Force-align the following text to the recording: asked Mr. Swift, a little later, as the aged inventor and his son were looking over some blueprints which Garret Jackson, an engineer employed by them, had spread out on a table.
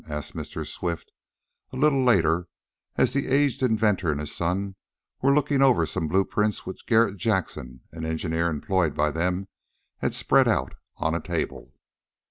asked 0.09 0.33
Mr. 0.35 0.65
Swift, 0.65 1.11
a 1.71 1.75
little 1.75 2.03
later, 2.03 2.47
as 2.95 3.13
the 3.13 3.27
aged 3.27 3.61
inventor 3.61 4.09
and 4.09 4.19
his 4.19 4.31
son 4.35 4.75
were 5.21 5.31
looking 5.31 5.61
over 5.61 5.85
some 5.85 6.07
blueprints 6.07 6.65
which 6.65 6.87
Garret 6.87 7.17
Jackson, 7.17 7.81
an 7.91 8.03
engineer 8.03 8.47
employed 8.49 8.95
by 8.95 9.11
them, 9.11 9.47
had 9.99 10.15
spread 10.15 10.47
out 10.47 10.73
on 10.97 11.13
a 11.13 11.19
table. 11.21 11.75